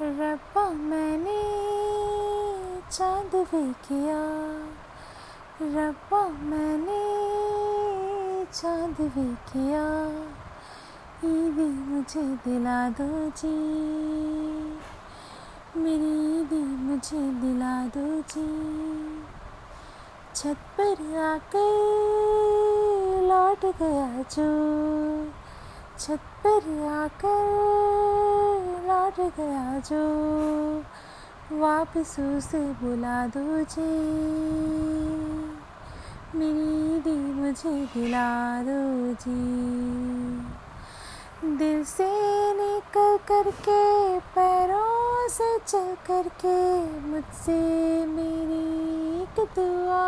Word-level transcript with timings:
रब्बा 0.00 0.62
मैंने 0.70 1.42
चाँद 2.92 3.34
भी 3.52 3.72
किया। 3.84 4.18
रब्बा 5.62 6.20
मैंने 6.28 6.98
चाँद 8.52 9.00
भी 9.00 9.24
किया। 9.52 9.84
ईदी 11.24 11.68
मुझे 11.88 12.22
दिला 12.44 12.88
दो 12.90 13.08
जी 13.30 13.54
मेरी 15.80 16.12
ईदी 16.40 16.62
मुझे 16.84 17.22
दिला 17.40 17.74
दो 17.86 18.06
जी 18.20 18.46
छत 20.34 20.56
पर 20.78 21.18
आकर 21.24 21.72
लौट 23.28 23.64
गया 23.82 24.22
जो। 24.36 24.50
छत 25.98 26.20
पर 26.44 26.86
आकर 26.92 28.25
लौट 28.96 29.20
गया 29.36 29.78
जो 29.78 30.04
वापस 31.52 32.16
उसे 32.20 32.58
बुला 32.58 33.26
दो 33.26 33.60
जी। 33.60 33.90
मेरी 36.38 37.00
दी 37.00 37.32
मुझे 37.32 37.86
दिला 37.94 38.62
दो 38.62 39.14
जी। 39.14 39.42
दिल 41.56 41.84
से 41.84 42.08
निकल 42.52 43.16
करके, 43.16 44.18
पैरों 44.18 45.28
से 45.28 45.58
चल 45.58 45.96
करके 46.06 46.56
मुझसे 47.00 47.60
मेरी 48.06 48.64
एक 49.22 49.46
दुआ। 49.58 50.06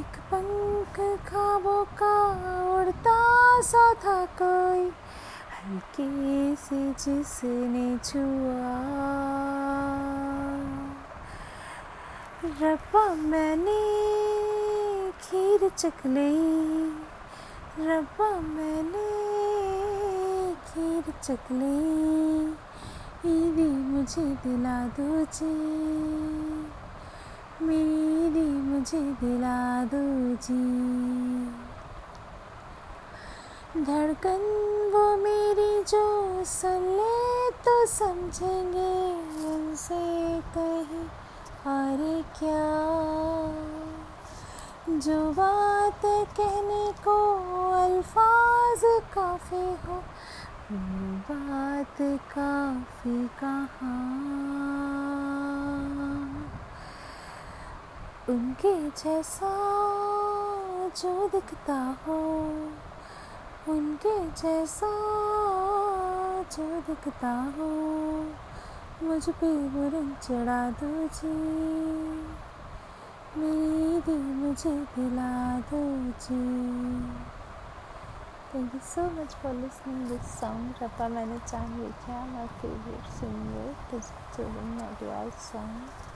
एक 0.00 0.18
पंख 0.34 1.00
खाबों 1.28 1.84
का 1.84 2.16
उड़ता 2.76 3.18
सा 3.60 3.94
था 3.94 4.26
कोई 4.42 4.92
हल्के 5.56 6.54
से 6.56 6.78
जिसने 6.92 7.86
छुआ। 8.04 8.74
रब्बा 12.62 13.04
मैंने 13.14 13.80
खीर 15.22 15.68
चकले 15.68 16.28
रब्बा 17.86 18.28
मैंने 18.40 19.06
खीर 20.66 21.12
चकले 21.22 21.74
ईदी 23.30 23.68
मुझे 23.92 24.24
दिला 24.44 24.76
दो 24.98 25.24
जी 25.34 25.54
मेरी 27.66 28.48
मुझे 28.68 29.00
दिला 29.00 29.84
दो 29.84 30.04
जी 30.46 30.62
धड़कन 33.84 34.44
सुन 36.46 36.82
ले 36.88 37.50
तो 37.64 37.86
समझेंगे 37.86 38.90
उनसे 39.46 39.96
कहीं 40.56 41.06
और 41.72 42.02
क्या। 42.38 42.66
जो 44.98 45.32
बात 45.32 46.00
कहने 46.36 46.92
को 47.04 47.16
अल्फाज 47.74 48.80
काफ़ी 49.14 49.64
हो 49.86 49.98
बात 51.30 51.96
काफ़ी 52.34 53.28
कहाँ। 53.40 53.96
उनके 58.28 58.74
जैसा 58.90 59.54
जो 61.02 61.28
दिखता 61.28 61.80
हो, 62.06 62.20
उनके 63.68 64.18
जैसा 64.42 64.92
जो 66.52 66.80
दिखता 66.80 67.30
हो, 67.58 67.68
मुझ 69.02 69.30
पे 69.30 69.68
वो 69.68 69.88
रंग 69.88 70.16
चढ़ा 70.16 70.70
दो 70.70 71.08
जी। 71.08 71.28
मेरी 73.40 74.00
दी 74.00 74.18
मुझे 74.18 74.70
दिला 74.70 75.60
दो 75.60 76.10
जी। 76.20 76.40
Thank 78.54 78.74
you 78.74 78.80
so 78.84 79.02
much 79.02 79.34
for 79.34 79.52
listening 79.52 80.08
this 80.08 80.40
song 80.40 80.74
रपा 80.82 81.08
मैंने 81.08 81.38
चाँद 81.38 81.80
लिखा 81.80 82.26
my 82.26 82.46
favourite 82.46 83.12
singer 83.12 83.74
this 83.90 84.06
song 85.52 86.15